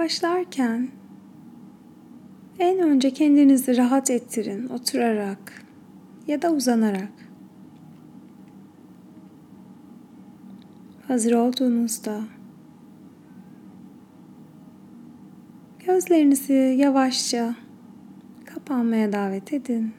Başlarken 0.00 0.88
en 2.58 2.78
önce 2.78 3.10
kendinizi 3.10 3.76
rahat 3.76 4.10
ettirin 4.10 4.68
oturarak 4.68 5.64
ya 6.26 6.42
da 6.42 6.52
uzanarak. 6.52 7.12
Hazır 11.08 11.32
olduğunuzda 11.32 12.20
gözlerinizi 15.86 16.76
yavaşça 16.78 17.54
kapanmaya 18.46 19.12
davet 19.12 19.52
edin. 19.52 19.94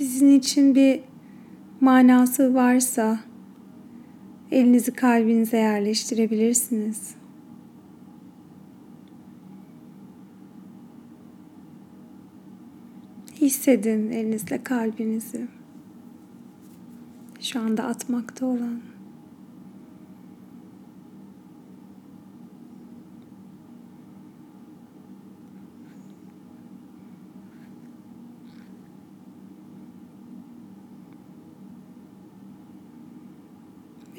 Sizin 0.00 0.30
için 0.30 0.74
bir 0.74 1.00
manası 1.80 2.54
varsa 2.54 3.20
elinizi 4.50 4.92
kalbinize 4.92 5.56
yerleştirebilirsiniz. 5.56 7.14
Hissedin 13.40 14.10
elinizle 14.10 14.64
kalbinizi. 14.64 15.46
Şu 17.40 17.60
anda 17.60 17.84
atmakta 17.84 18.46
olan. 18.46 18.80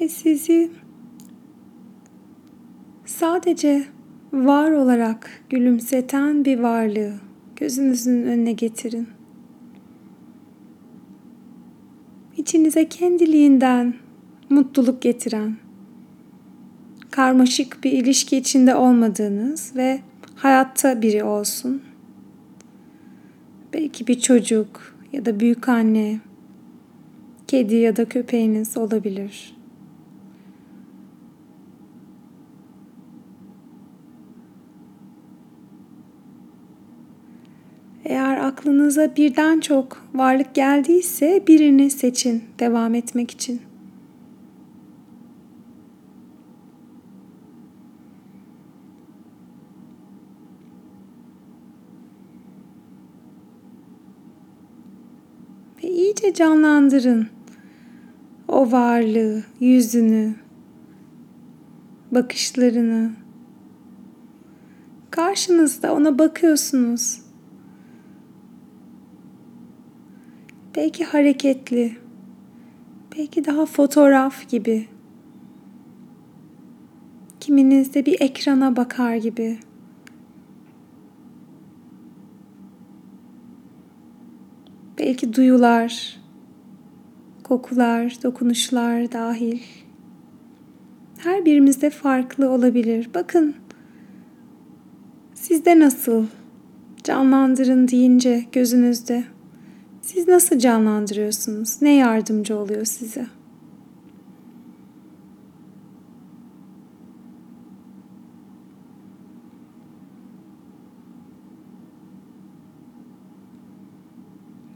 Ve 0.02 0.08
sizi 0.08 0.70
sadece 3.04 3.84
var 4.32 4.70
olarak 4.70 5.30
gülümseten 5.50 6.44
bir 6.44 6.58
varlığı 6.58 7.14
gözünüzün 7.56 8.22
önüne 8.22 8.52
getirin. 8.52 9.08
İçinize 12.36 12.88
kendiliğinden 12.88 13.94
mutluluk 14.50 15.02
getiren, 15.02 15.56
karmaşık 17.10 17.84
bir 17.84 17.92
ilişki 17.92 18.36
içinde 18.36 18.74
olmadığınız 18.74 19.76
ve 19.76 20.00
hayatta 20.34 21.02
biri 21.02 21.24
olsun. 21.24 21.82
Belki 23.72 24.06
bir 24.06 24.20
çocuk 24.20 24.96
ya 25.12 25.24
da 25.24 25.40
büyük 25.40 25.68
anne, 25.68 26.20
kedi 27.46 27.74
ya 27.74 27.96
da 27.96 28.04
köpeğiniz 28.04 28.76
olabilir. 28.76 29.61
Eğer 38.12 38.36
aklınıza 38.36 39.16
birden 39.16 39.60
çok 39.60 40.06
varlık 40.14 40.54
geldiyse 40.54 41.44
birini 41.46 41.90
seçin 41.90 42.44
devam 42.58 42.94
etmek 42.94 43.30
için. 43.30 43.60
Ve 55.82 55.88
iyice 55.88 56.34
canlandırın 56.34 57.28
o 58.48 58.72
varlığı, 58.72 59.42
yüzünü, 59.60 60.34
bakışlarını. 62.10 63.12
Karşınızda 65.10 65.94
ona 65.94 66.18
bakıyorsunuz. 66.18 67.21
Belki 70.76 71.04
hareketli, 71.04 71.96
belki 73.16 73.44
daha 73.44 73.66
fotoğraf 73.66 74.48
gibi. 74.48 74.88
Kiminiz 77.40 77.94
de 77.94 78.06
bir 78.06 78.20
ekrana 78.20 78.76
bakar 78.76 79.16
gibi. 79.16 79.58
Belki 84.98 85.34
duyular, 85.34 86.20
kokular, 87.44 88.16
dokunuşlar 88.22 89.12
dahil. 89.12 89.60
Her 91.18 91.44
birimizde 91.44 91.90
farklı 91.90 92.50
olabilir. 92.50 93.10
Bakın 93.14 93.54
sizde 95.34 95.78
nasıl 95.78 96.26
canlandırın 97.04 97.88
deyince 97.88 98.44
gözünüzde. 98.52 99.24
Siz 100.14 100.28
nasıl 100.28 100.58
canlandırıyorsunuz? 100.58 101.82
Ne 101.82 101.94
yardımcı 101.94 102.56
oluyor 102.56 102.84
size? 102.84 103.26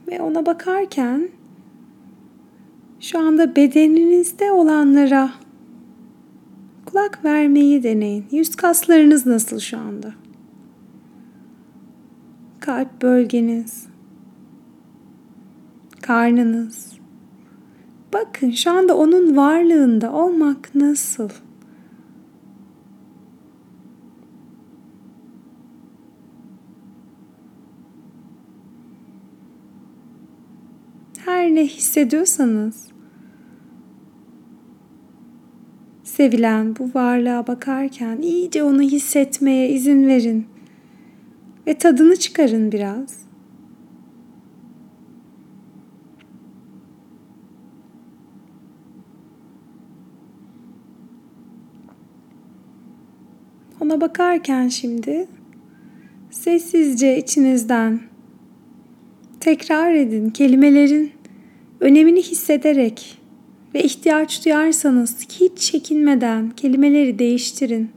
Ve 0.08 0.20
ona 0.22 0.47
bakarken 0.47 1.28
şu 3.00 3.18
anda 3.18 3.56
bedeninizde 3.56 4.53
olanlara 4.53 5.30
kulak 6.84 7.24
vermeyi 7.24 7.82
deneyin. 7.82 8.26
Yüz 8.30 8.56
kaslarınız 8.56 9.26
nasıl 9.26 9.58
şu 9.58 9.78
anda? 9.78 10.12
Kalp 12.60 13.03
bölgeniz, 13.03 13.86
karnınız. 16.03 16.97
Bakın 18.12 18.51
şu 18.51 18.71
anda 18.71 18.97
onun 18.97 19.37
varlığında 19.37 20.12
olmak 20.12 20.75
nasıl? 20.75 21.31
Her 31.25 31.55
ne 31.55 31.67
hissediyorsanız 31.67 32.87
sevilen 36.05 36.77
bu 36.77 36.91
varlığa 36.95 37.47
bakarken 37.47 38.19
iyice 38.23 38.63
onu 38.63 38.83
hissetmeye 38.83 39.71
izin 39.71 40.07
verin 40.07 40.47
ve 41.67 41.78
tadını 41.78 42.17
çıkarın 42.17 42.73
biraz. 42.73 43.25
Ona 53.86 54.00
bakarken 54.00 54.69
şimdi 54.69 55.28
sessizce 56.30 57.19
içinizden 57.19 58.00
tekrar 59.41 59.94
edin 59.94 60.30
kelimelerin 60.30 61.12
önemini 61.80 62.22
hissederek 62.22 63.19
ve 63.74 63.82
ihtiyaç 63.82 64.44
duyarsanız 64.44 65.28
hiç 65.41 65.58
çekinmeden 65.58 66.50
kelimeleri 66.50 67.19
değiştirin. 67.19 67.91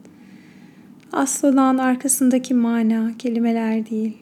Asıl 1.11 1.53
olan 1.53 1.77
arkasındaki 1.77 2.53
mana 2.53 3.11
kelimeler 3.17 3.89
değil. 3.89 4.17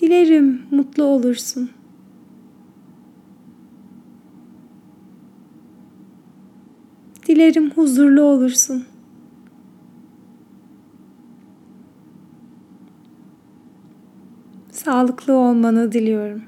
Dilerim 0.00 0.62
mutlu 0.70 1.04
olursun. 1.04 1.70
Dilerim 7.28 7.70
huzurlu 7.70 8.22
olursun. 8.22 8.84
Sağlıklı 14.70 15.32
olmanı 15.32 15.92
diliyorum. 15.92 16.42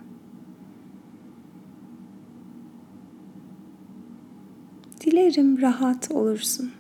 Dilerim 5.00 5.60
rahat 5.62 6.10
olursun. 6.10 6.70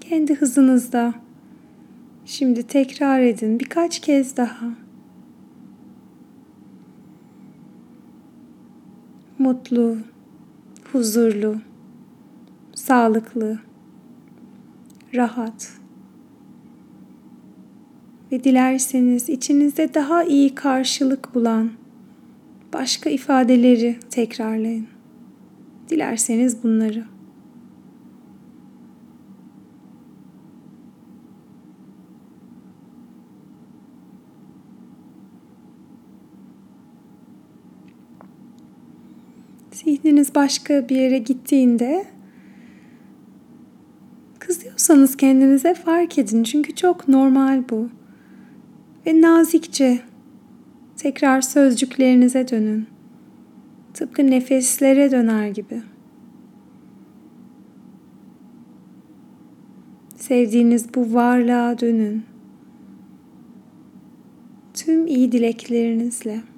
Kendi 0.00 0.34
hızınızda 0.34 1.14
şimdi 2.24 2.62
tekrar 2.62 3.20
edin 3.20 3.60
birkaç 3.60 4.00
kez 4.00 4.36
daha. 4.36 4.85
Mutlu, 9.46 9.96
huzurlu, 10.92 11.56
sağlıklı, 12.74 13.58
rahat 15.14 15.72
ve 18.32 18.44
dilerseniz 18.44 19.28
içinizde 19.28 19.94
daha 19.94 20.24
iyi 20.24 20.54
karşılık 20.54 21.34
bulan 21.34 21.70
başka 22.72 23.10
ifadeleri 23.10 23.96
tekrarlayın. 24.10 24.86
Dilerseniz 25.88 26.62
bunları. 26.62 27.15
Zihniniz 39.86 40.34
başka 40.34 40.88
bir 40.88 40.96
yere 40.96 41.18
gittiğinde 41.18 42.04
kızıyorsanız 44.38 45.16
kendinize 45.16 45.74
fark 45.74 46.18
edin. 46.18 46.42
Çünkü 46.42 46.74
çok 46.74 47.08
normal 47.08 47.62
bu. 47.70 47.88
Ve 49.06 49.20
nazikçe 49.20 50.00
tekrar 50.96 51.40
sözcüklerinize 51.40 52.48
dönün. 52.48 52.86
Tıpkı 53.94 54.30
nefeslere 54.30 55.10
döner 55.10 55.48
gibi. 55.48 55.82
Sevdiğiniz 60.16 60.94
bu 60.94 61.14
varlığa 61.14 61.78
dönün. 61.78 62.24
Tüm 64.74 65.06
iyi 65.06 65.32
dileklerinizle. 65.32 66.55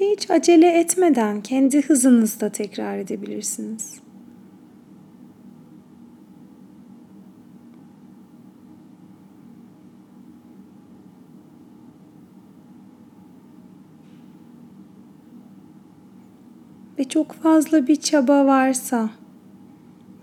Hiç 0.00 0.30
acele 0.30 0.78
etmeden 0.80 1.40
kendi 1.40 1.82
hızınızda 1.82 2.48
tekrar 2.52 2.98
edebilirsiniz. 2.98 4.00
Ve 16.98 17.04
çok 17.04 17.32
fazla 17.32 17.86
bir 17.86 17.96
çaba 17.96 18.46
varsa 18.46 19.10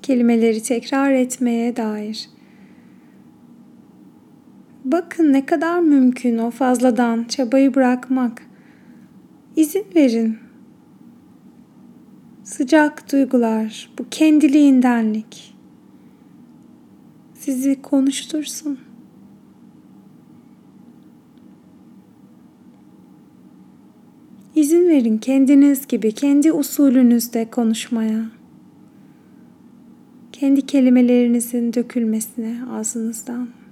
kelimeleri 0.01 0.63
tekrar 0.63 1.11
etmeye 1.11 1.75
dair 1.75 2.29
Bakın 4.85 5.33
ne 5.33 5.45
kadar 5.45 5.79
mümkün 5.79 6.37
o 6.37 6.51
fazladan 6.51 7.23
çabayı 7.23 7.75
bırakmak. 7.75 8.52
İzin 9.55 9.85
verin. 9.95 10.37
Sıcak 12.43 13.11
duygular, 13.11 13.89
bu 13.99 14.05
kendiliğindenlik 14.11 15.55
sizi 17.33 17.81
konuştursun. 17.81 18.79
İzin 24.55 24.89
verin 24.89 25.17
kendiniz 25.17 25.87
gibi, 25.87 26.11
kendi 26.11 26.51
usulünüzde 26.51 27.49
konuşmaya. 27.49 28.25
Kendi 30.31 30.65
kelimelerinizin 30.65 31.73
dökülmesine 31.73 32.57
ağzınızdan. 32.71 33.62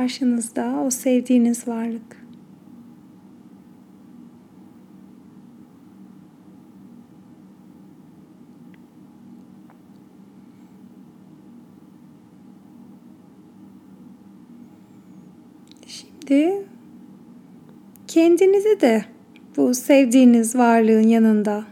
Karşınızda 0.00 0.82
o 0.86 0.90
sevdiğiniz 0.90 1.68
varlık. 1.68 2.26
Şimdi 15.86 16.64
kendinizi 18.08 18.80
de 18.80 19.04
bu 19.56 19.74
sevdiğiniz 19.74 20.56
varlığın 20.56 21.08
yanında 21.08 21.64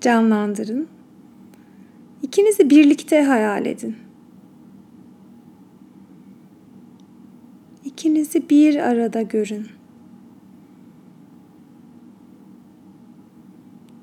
canlandırın. 0.00 0.88
İkinizi 2.22 2.70
birlikte 2.70 3.22
hayal 3.22 3.66
edin. 3.66 4.07
İkinizi 8.28 8.50
bir 8.50 8.76
arada 8.76 9.22
görün. 9.22 9.66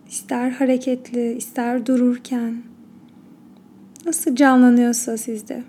İster 0.09 0.51
hareketli, 0.51 1.33
ister 1.33 1.85
dururken 1.85 2.63
nasıl 4.05 4.35
canlanıyorsa 4.35 5.17
sizde. 5.17 5.63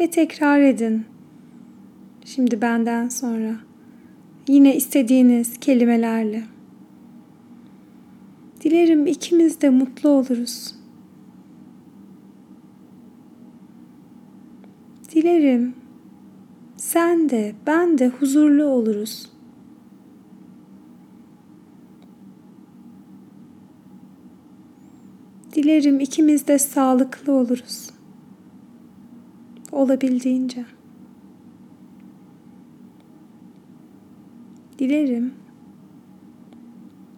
Ve 0.00 0.10
tekrar 0.10 0.60
edin. 0.60 1.04
Şimdi 2.24 2.62
benden 2.62 3.08
sonra 3.08 3.56
yine 4.48 4.76
istediğiniz 4.76 5.60
kelimelerle. 5.60 6.42
Dilerim 8.60 9.06
ikimiz 9.06 9.60
de 9.60 9.70
mutlu 9.70 10.08
oluruz. 10.08 10.79
Dilerim 15.20 15.74
sen 16.76 17.30
de 17.30 17.54
ben 17.66 17.98
de 17.98 18.08
huzurlu 18.08 18.64
oluruz. 18.64 19.32
Dilerim 25.54 26.00
ikimiz 26.00 26.48
de 26.48 26.58
sağlıklı 26.58 27.32
oluruz. 27.32 27.90
Olabildiğince. 29.72 30.64
Dilerim 34.78 35.34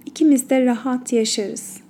ikimiz 0.06 0.50
de 0.50 0.66
rahat 0.66 1.12
yaşarız. 1.12 1.81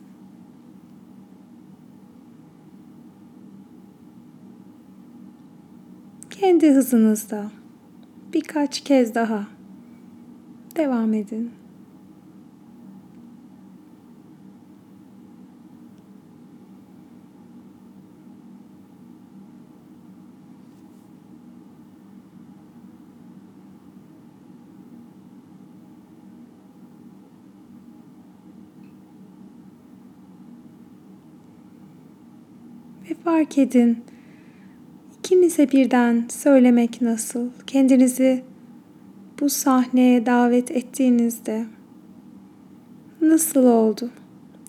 Kendi 6.43 6.71
hızınızda. 6.71 7.51
Birkaç 8.33 8.81
kez 8.81 9.15
daha. 9.15 9.47
Devam 10.77 11.15
edin. 11.15 11.51
Ve 33.11 33.15
fark 33.25 33.59
edin 33.59 34.05
İkinize 35.33 35.71
birden 35.71 36.25
söylemek 36.29 37.03
nasıl? 37.03 37.49
Kendinizi 37.67 38.43
bu 39.41 39.49
sahneye 39.51 40.27
davet 40.27 40.71
ettiğinizde 40.71 41.67
nasıl 43.21 43.65
oldu 43.65 44.11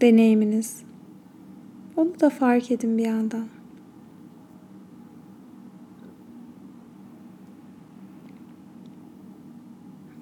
deneyiminiz? 0.02 0.78
Onu 1.98 2.20
da 2.20 2.30
fark 2.30 2.72
edin 2.72 2.98
bir 2.98 3.06
yandan. 3.06 3.48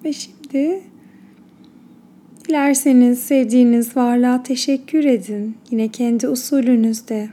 Ve 0.04 0.14
şimdi 0.14 0.84
dilerseniz 2.48 3.20
sevdiğiniz 3.20 3.98
varlığa 3.98 4.44
teşekkür 4.44 5.04
edin. 5.04 5.58
Yine 5.72 5.88
kendi 5.88 6.28
usulünüzde. 6.28 7.30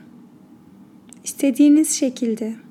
istediğiniz 1.25 1.91
şekilde 1.91 2.68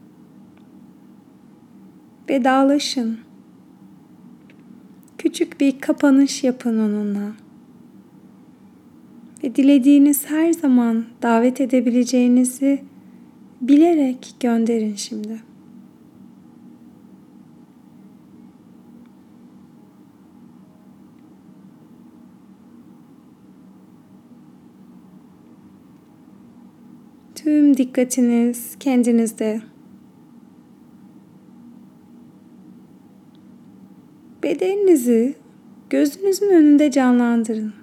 vedalaşın. 2.29 3.17
Küçük 5.17 5.59
bir 5.59 5.79
kapanış 5.79 6.43
yapın 6.43 6.79
onunla. 6.79 7.31
Ve 9.43 9.55
dilediğiniz 9.55 10.29
her 10.29 10.53
zaman 10.53 11.05
davet 11.21 11.61
edebileceğinizi 11.61 12.81
bilerek 13.61 14.35
gönderin 14.39 14.95
şimdi. 14.95 15.41
Tüm 27.35 27.77
dikkatiniz 27.77 28.75
kendinizde. 28.79 29.61
Bedeninizi 34.47 35.35
gözünüzün 35.89 36.49
önünde 36.49 36.91
canlandırın. 36.91 37.73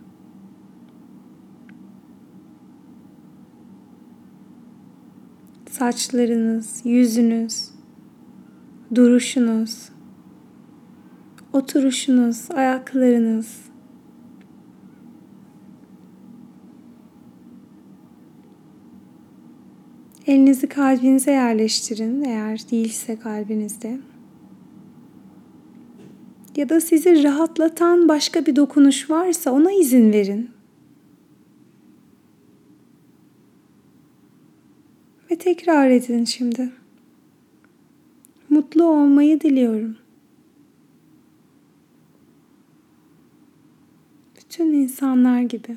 Saçlarınız, 5.71 6.81
yüzünüz, 6.85 7.71
duruşunuz, 8.95 9.89
oturuşunuz, 11.53 12.51
ayaklarınız. 12.51 13.59
Elinizi 20.27 20.69
kalbinize 20.69 21.31
yerleştirin 21.31 22.25
eğer 22.25 22.71
değilse 22.71 23.19
kalbinizde. 23.19 24.14
Ya 26.57 26.69
da 26.69 26.81
sizi 26.81 27.25
rahatlatan 27.25 28.09
başka 28.09 28.47
bir 28.47 28.57
dokunuş 28.57 29.11
varsa 29.11 29.53
ona 29.53 29.73
izin 29.73 30.13
verin. 30.13 30.51
Ve 35.31 35.39
tekrar 35.39 35.91
edin 35.91 36.25
şimdi. 36.25 36.73
Mutlu 38.49 38.85
olmayı 38.85 39.41
diliyorum. 39.41 39.97
Bütün 44.37 44.73
insanlar 44.73 45.41
gibi. 45.41 45.77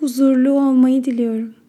Huzurlu 0.00 0.52
olmayı 0.52 1.04
diliyorum. 1.04 1.63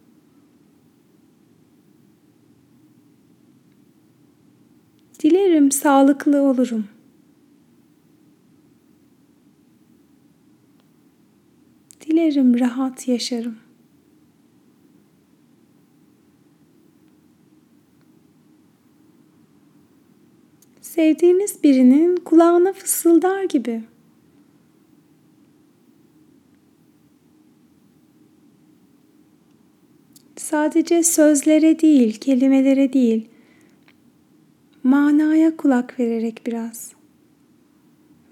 Dilerim 5.65 5.71
sağlıklı 5.71 6.41
olurum. 6.41 6.85
Dilerim 12.01 12.59
rahat 12.59 13.07
yaşarım. 13.07 13.55
sevdiğiniz 20.81 21.63
birinin 21.63 22.15
kulağına 22.15 22.73
fısıldar 22.73 23.43
gibi. 23.43 23.83
Sadece 30.35 31.03
sözlere 31.03 31.79
değil, 31.79 32.19
kelimelere 32.19 32.93
değil, 32.93 33.29
manaya 34.85 35.57
kulak 35.57 35.99
vererek 35.99 36.41
biraz 36.45 36.91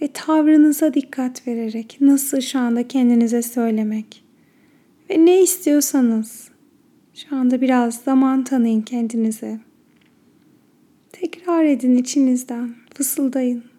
ve 0.01 0.07
tavrınıza 0.13 0.93
dikkat 0.93 1.47
vererek 1.47 1.97
nasıl 2.01 2.41
şu 2.41 2.59
anda 2.59 2.87
kendinize 2.87 3.41
söylemek 3.41 4.23
ve 5.09 5.25
ne 5.25 5.41
istiyorsanız 5.43 6.49
şu 7.13 7.35
anda 7.35 7.61
biraz 7.61 7.95
zaman 7.95 8.43
tanıyın 8.43 8.81
kendinize. 8.81 9.59
Tekrar 11.11 11.63
edin 11.63 11.95
içinizden, 11.95 12.75
fısıldayın. 12.95 13.72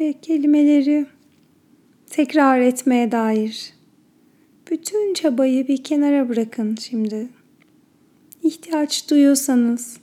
Ve 0.00 0.12
kelimeleri 0.12 1.06
tekrar 2.10 2.60
etmeye 2.60 3.12
dair 3.12 3.74
bütün 4.70 5.14
çabayı 5.14 5.68
bir 5.68 5.84
kenara 5.84 6.28
bırakın 6.28 6.76
şimdi. 6.76 7.28
İhtiyaç 8.42 9.10
duyuyorsanız 9.10 10.00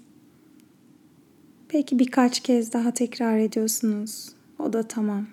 belki 1.74 2.00
birkaç 2.00 2.40
kez 2.40 2.74
daha 2.74 2.92
tekrar 2.92 3.38
ediyorsunuz. 3.38 4.30
O 4.60 4.74
da 4.74 4.84
tamam. 4.84 5.28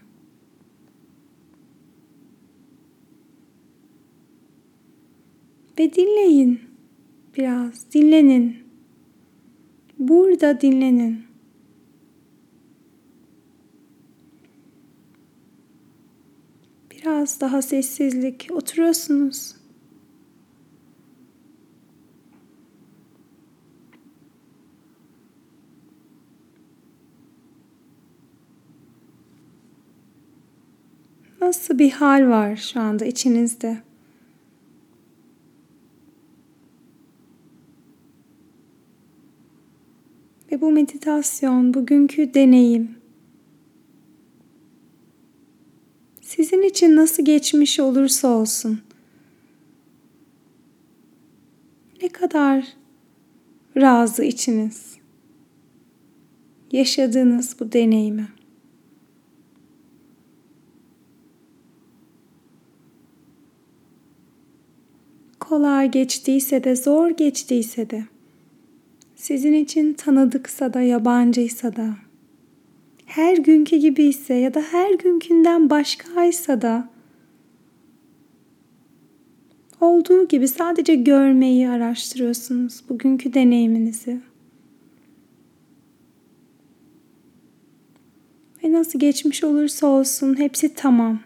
Ve 5.79 5.95
dinleyin 5.95 6.61
biraz, 7.37 7.93
dinlenin. 7.95 8.57
Burada 9.99 10.61
dinlenin. 10.61 11.34
Biraz 17.05 17.41
daha 17.41 17.63
sessizlik. 17.63 18.49
Oturuyorsunuz. 18.51 19.57
Nasıl 31.41 31.79
bir 31.79 31.91
hal 31.91 32.29
var 32.29 32.57
şu 32.57 32.81
anda 32.81 33.05
içinizde? 33.05 33.77
Ve 40.53 40.61
bu 40.61 40.73
meditasyon, 40.73 41.75
bugünkü 41.75 42.35
deneyim 42.35 43.04
Sizin 46.37 46.63
için 46.63 46.97
nasıl 46.97 47.25
geçmiş 47.25 47.81
olursa 47.81 48.29
olsun. 48.29 48.81
Ne 52.03 52.09
kadar 52.09 52.67
razı 53.77 54.25
içiniz. 54.25 54.95
Yaşadığınız 56.73 57.57
bu 57.61 57.73
deneyimi. 57.73 58.29
Kolay 65.41 65.91
geçtiyse 65.91 66.65
de 66.65 66.77
zor 66.77 67.11
geçtiyse 67.11 67.91
de 67.91 68.05
sizin 69.17 69.53
için 69.53 69.93
tanıdıksa 69.93 70.75
da 70.75 70.81
yabancıysa 70.81 71.77
da 71.77 71.97
her 73.15 73.37
günkü 73.37 73.77
gibi 73.77 74.05
ise 74.05 74.35
ya 74.35 74.55
da 74.55 74.61
her 74.61 74.95
günkünden 74.95 75.71
başkaysa 75.71 76.63
da 76.63 76.89
olduğu 79.81 80.29
gibi 80.29 80.49
sadece 80.49 80.95
görmeyi 80.95 81.69
araştırıyorsunuz 81.69 82.85
bugünkü 82.89 83.35
deneyiminizi. 83.35 84.21
Ve 88.65 88.73
nasıl 88.73 88.99
geçmiş 88.99 89.45
olursa 89.45 89.87
olsun 89.87 90.39
hepsi 90.39 90.75
tamam. 90.75 91.21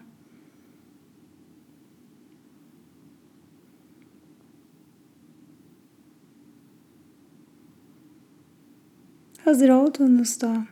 Hazır 9.45 9.69
olduğunuzda 9.69 10.65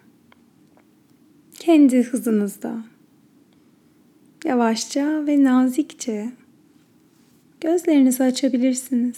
kendi 1.67 2.03
hızınızda 2.03 2.83
yavaşça 4.45 5.27
ve 5.27 5.43
nazikçe 5.43 6.29
gözlerinizi 7.61 8.23
açabilirsiniz. 8.23 9.17